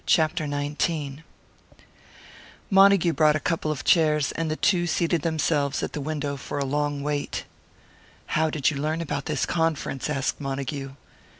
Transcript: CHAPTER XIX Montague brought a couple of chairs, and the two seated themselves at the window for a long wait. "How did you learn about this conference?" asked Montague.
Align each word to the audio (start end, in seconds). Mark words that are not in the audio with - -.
CHAPTER 0.07 0.47
XIX 0.49 1.19
Montague 2.71 3.13
brought 3.13 3.35
a 3.35 3.39
couple 3.39 3.69
of 3.69 3.83
chairs, 3.83 4.31
and 4.31 4.49
the 4.49 4.55
two 4.55 4.87
seated 4.87 5.21
themselves 5.21 5.83
at 5.83 5.93
the 5.93 6.01
window 6.01 6.37
for 6.37 6.57
a 6.57 6.65
long 6.65 7.03
wait. 7.03 7.43
"How 8.33 8.49
did 8.49 8.71
you 8.71 8.77
learn 8.77 9.01
about 9.01 9.25
this 9.27 9.45
conference?" 9.45 10.09
asked 10.09 10.41
Montague. 10.41 10.95